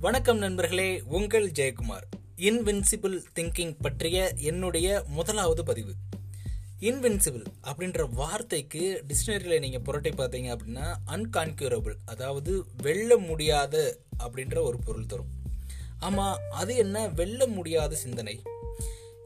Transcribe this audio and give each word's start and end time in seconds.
வணக்கம் 0.00 0.38
நண்பர்களே 0.38 1.02
உங்கள் 1.06 1.50
ஜெயக்குமார். 1.50 2.04
இன்வின்சிபிள் 2.36 3.22
திங்கிங் 3.34 3.74
பற்றிய 3.80 4.32
என்னுடைய 4.36 5.04
முதலாவது 5.06 5.64
பதிவு. 5.64 5.92
இன்வின்சிபிள் 6.80 7.44
அப்படின்ற 7.62 8.10
வார்த்தைக்கு 8.10 9.04
டிக்ஷனரியில் 9.08 9.58
நீங்கள் 9.58 9.80
புரட்டி 9.80 10.10
பார்த்தீங்க 10.10 10.56
அப்படின்னா 10.56 10.94
அன்கான்கியூரபிள் 11.06 11.94
அதாவது 12.04 12.64
வெல்ல 12.76 13.16
முடியாத 13.16 13.98
அப்படின்ற 14.18 14.62
ஒரு 14.62 14.78
பொருள் 14.78 15.06
தரும். 15.06 15.26
ஆமாம் 15.98 16.38
அது 16.50 16.76
என்ன? 16.76 17.08
வெல்ல 17.08 17.46
முடியாத 17.46 17.94
சிந்தனை. 17.94 18.42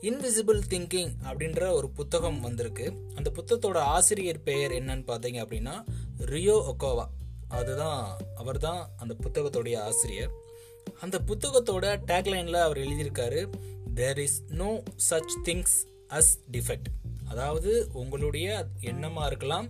இன்விசிபிள் 0.00 0.60
திங்கிங் 0.68 1.12
அப்படின்ற 1.24 1.70
ஒரு 1.70 1.90
புத்தகம் 1.90 2.40
வந்திருக்கு. 2.40 2.92
அந்த 3.14 3.30
புத்தகத்தோட 3.30 3.76
ஆசிரியர் 3.76 4.42
பெயர் 4.42 4.70
என்னன்னு 4.70 5.06
பார்த்தீங்க 5.06 5.40
அப்படின்னா 5.46 5.84
ரியோ 6.18 6.74
ஒக்கோவா 6.74 7.06
அதுதான் 7.48 8.18
அவர் 8.34 8.58
தான் 8.58 8.88
அந்த 8.96 9.16
புத்தகத்தோடைய 9.24 9.78
ஆசிரியர். 9.78 10.42
அந்த 11.00 11.18
புத்தகத்தோட 11.26 11.86
டேக்லைனில் 12.06 12.64
அவர் 12.66 12.78
எழுதியிருக்காரு 12.78 13.50
there 13.94 14.18
is 14.18 14.42
no 14.48 14.82
such 15.10 15.34
things 15.44 15.76
as 16.08 16.32
defect 16.52 16.88
அதாவது 17.28 17.88
உங்களுடைய 17.92 18.68
எண்ணமாக 18.80 19.26
இருக்கலாம் 19.26 19.68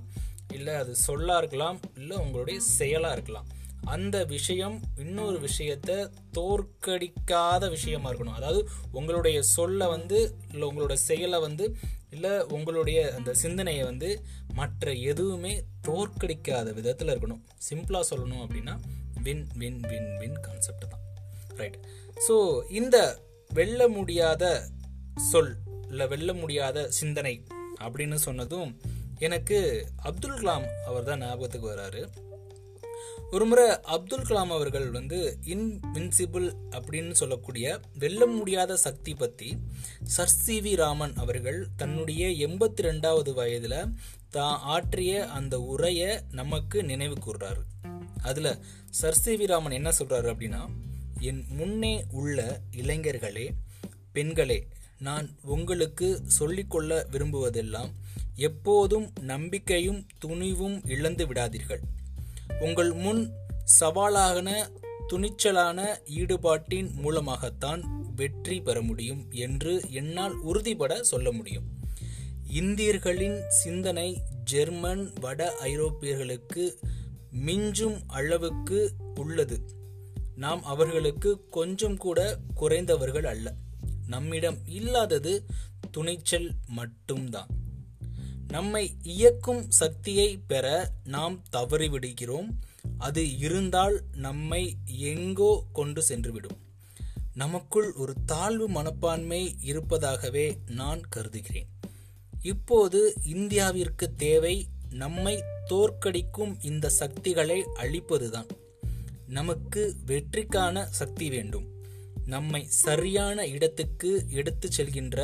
இல்லை 0.52 0.74
அது 0.74 0.96
சொல்லாக 0.96 1.38
இருக்கலாம் 1.38 1.80
இல்லை 1.95 2.16
உங்களுடைய 2.16 2.60
செயலாக 2.60 3.12
இருக்கலாம். 3.12 3.48
அந்த 3.84 4.24
விஷயம் 4.24 4.80
இன்னொரு 4.96 5.40
விஷயத்தை 5.40 5.96
தோற்கடிக்காத 6.32 7.68
விஷயமா 7.68 8.10
இருக்கணும். 8.10 8.32
அதாவது 8.32 8.68
உங்களுடைய 8.92 9.42
சொல்லை 9.42 9.87
வந்து 9.87 10.37
இல்லை 10.52 10.68
உங்களோட 10.68 10.92
செயலை 10.92 11.40
வந்து 11.40 11.76
இல்லை 12.10 12.40
உங்களுடைய 12.46 13.15
அந்த 13.16 13.34
சிந்தனையை 13.34 13.84
வந்து 13.84 14.24
மற்ற 14.54 14.92
எதுவுமே 14.92 15.65
தோற்கடிக்காத 15.88 16.73
விதத்தில் 16.73 17.09
இருக்கணும். 17.09 17.42
சிம்பிளாக 17.70 18.04
சொல்லணும் 18.10 18.45
அப்படின்னா 18.45 18.76
win 19.23 19.46
win 19.54 19.80
win 19.80 20.10
win 20.18 20.40
concept 20.40 20.93
right 21.57 21.79
so 22.29 22.65
இந்த 22.71 23.19
வெல்ல 23.51 23.88
முடியாத 23.88 24.69
சொல் 25.30 25.57
இல்லை 25.88 26.07
வெல்ல 26.07 26.33
முடியாத 26.33 26.91
சிந்தனை 26.91 27.45
அப்படின்னு 27.80 28.15
சொன்னதும் 28.15 28.80
எனக்கு 29.19 29.88
அப்துல் 29.96 30.38
கலாம் 30.38 30.65
அவர் 30.87 31.05
தான் 31.05 31.19
ஞாபகத்துக்கு 31.19 31.74
வராரு. 31.74 32.09
ஒரு 33.30 33.45
முறை 33.45 33.71
அப்துல் 33.83 34.27
கலாம் 34.29 34.51
அவர்கள் 34.51 34.91
வந்து 34.91 35.38
இன்வின்சிபிள் 35.45 36.52
அப்படின்னு 36.71 37.11
சொல்லக்கூடிய 37.11 37.80
வெல்ல 37.99 38.27
முடியாத 38.27 38.77
சக்தி 38.77 39.15
பற்றி 39.15 39.57
சர் 40.02 40.29
சி 40.29 40.61
வி 40.61 40.77
ராமன் 40.77 41.15
அவர்கள் 41.16 41.66
தன்னுடைய 41.77 42.49
எண்பத்தி 42.49 42.83
ரெண்டாவது 42.83 43.33
வயதில் 43.35 43.89
தான் 44.30 44.59
ஆற்றிய 44.61 45.27
அந்த 45.29 45.61
உரையை 45.61 46.18
நமக்கு 46.30 46.85
நினைவு 46.85 47.15
கூர்றாரு. 47.27 47.63
அதில் 48.23 48.59
சர் 48.91 49.15
சி 49.15 49.37
வி 49.37 49.46
ராமன் 49.46 49.73
என்ன 49.73 49.91
சொல்கிறாரு 49.99 50.29
அப்படின்னா 50.29 50.63
என் 51.29 51.43
முன்னே 51.49 51.93
உள்ள 52.11 52.39
இளைஞர்களே 52.77 53.45
பெண்களே 54.13 54.57
நான் 54.99 55.27
உங்களுக்கு 55.55 56.09
சொல்லிக்கொள்ள 56.27 57.07
விரும்புவதெல்லாம் 57.13 57.91
எப்போதும் 58.49 59.07
நம்பிக்கையும் 59.21 60.01
துணிவும் 60.19 60.77
இழந்து 60.87 61.25
விடாதீர்கள். 61.27 61.83
உங்கள் 62.61 62.93
முன் 62.93 63.23
சவாலான 63.80 64.49
துணிச்சலான 65.09 65.81
ஈடுபாட்டின் 66.21 66.91
மூலமாகத்தான் 66.95 67.83
வெற்றி 68.17 68.61
பெற 68.61 68.81
முடியும் 68.81 69.22
என்று 69.31 69.75
என்னால் 69.91 70.37
உறுதிபட 70.41 71.03
சொல்ல 71.03 71.33
முடியும். 71.33 71.69
இந்தியர்களின் 72.62 73.39
சிந்தனை 73.62 74.09
ஜெர்மன் 74.45 75.06
வட 75.21 75.53
ஐரோப்பியர்களுக்கு 75.61 76.67
மிஞ்சும் 77.47 77.99
அளவுக்கு 78.06 78.81
உள்ளது. 79.15 79.59
நாம் 80.37 80.65
அவர்களுக்கு 80.65 81.49
கொஞ்சம் 81.49 81.97
கூட 81.97 82.38
குறைந்தவர்கள் 82.60 83.25
அல்ல. 83.25 83.54
நம்மிடம் 84.06 84.59
இல்லாதது 84.67 85.45
துணிச்சல் 85.91 86.53
மட்டும்தான். 86.67 87.47
நம்மை 88.49 88.97
இயக்கும் 89.03 89.71
சக்தியை 89.71 90.39
பெற 90.47 90.91
நாம் 91.05 91.43
தவறிவிடுகிறோம். 91.53 92.49
அது 92.99 93.39
இருந்தால் 93.39 94.03
நம்மை 94.12 94.77
எங்கோ 94.87 95.65
கொண்டு 95.72 96.03
சென்றுவிடும். 96.09 96.59
நமக்குள் 97.34 97.93
ஒரு 97.93 98.15
தாழ்வு 98.27 98.69
மனப்பான்மை 98.69 99.56
இருப்பதாகவே 99.61 100.59
நான் 100.66 101.01
கருதுகிறேன். 101.09 101.69
இப்போது 102.43 103.15
இந்தியாவிற்கு 103.33 104.15
தேவை 104.16 104.69
நம்மை 104.91 105.43
தோற்கடிக்கும் 105.71 106.56
இந்த 106.61 106.89
சக்திகளை 106.89 107.65
அழிப்பதுதான். 107.75 108.49
நமக்கு 109.29 109.83
வெற்றிக்கான 110.07 110.87
சக்தி 110.91 111.29
வேண்டும். 111.29 111.67
நம்மை 112.27 112.67
சரியான 112.69 113.47
இடத்துக்கு 113.47 114.27
எடுத்து 114.29 114.69
செல்கின்ற 114.69 115.19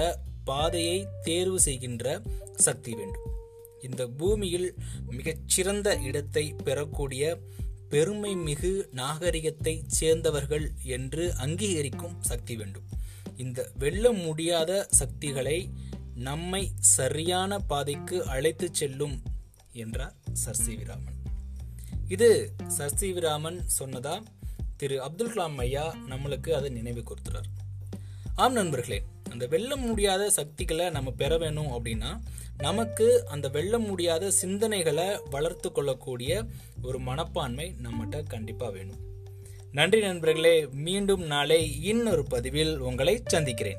பாதையை 0.44 1.06
தேர்வு 1.22 1.61
செய்கின்ற 1.61 2.22
சக்தி 2.56 2.93
வேண்டும். 2.94 3.27
இந்த 3.83 4.06
பூமியில் 4.06 4.75
மிகச்சிறந்த 5.10 5.99
இடத்தை 5.99 6.55
பெறக்கூடிய 6.65 7.39
பெருமை 7.89 8.34
மிகு 8.34 8.89
நாகரிகத்தை 8.93 9.84
சேர்ந்தவர்கள் 9.87 10.71
என்று 10.83 11.34
அங்கீகரிக்கும் 11.34 12.16
சக்தி 12.21 12.56
வேண்டும். 12.56 12.89
இந்த 13.37 13.71
வெல்ல 13.78 14.12
முடியாத 14.12 14.89
சக்திகளை 14.91 15.59
நம்மை 16.15 16.71
சரியான 16.78 17.59
பாதைக்கு 17.59 18.25
அழைத்து 18.25 18.69
செல்லும் 18.72 19.22
என்றார் 19.72 20.16
சர் 20.33 20.60
சி 20.65 20.75
விராமன் 20.75 21.19
இது 22.15 22.53
சர் 22.66 22.94
சொன்னதா? 23.78 24.22
திரு 24.76 25.03
அப்துல் 25.03 25.32
கலாம் 25.32 25.56
ஐயா 25.56 25.94
நம்மளுக்கு 26.09 26.50
அதை 26.50 26.71
நினைவு 26.71 27.03
கொடுத்துறார் 27.03 27.48
ஆம் 28.34 28.53
நண்பர்களே 28.53 29.03
அந்த 29.31 29.47
வெல்ல 29.47 29.76
முடியாத 29.76 30.31
சக்திகளை 30.31 30.91
நம்ம 30.91 31.10
பெற 31.10 31.38
வேணும் 31.38 31.71
அப்படின்னா 31.72 32.21
நமக்கு 32.56 33.26
அந்த 33.26 33.48
வெல்ல 33.48 33.78
முடியாத 33.78 34.32
சிந்தனைகளை 34.43 35.21
வளர்த்து 35.31 35.72
கொள்ளக்கூடிய 35.72 36.44
ஒரு 36.82 36.98
மனப்பான்மை 36.98 37.75
நம்மகிட்ட 37.82 38.27
கண்டிப்பாக 38.27 38.72
வேணும். 38.72 39.00
நன்றி 39.72 40.00
நண்பர்களே 40.00 40.66
மீண்டும் 40.66 41.22
நாளை 41.22 41.82
இன்னொரு 41.82 42.25
பதிவில் 42.25 42.78
உங்களை 42.78 43.22
சந்திக்கிறேன். 43.27 43.78